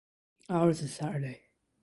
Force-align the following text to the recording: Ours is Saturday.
Ours 0.49 0.81
is 0.81 0.95
Saturday. 0.95 1.41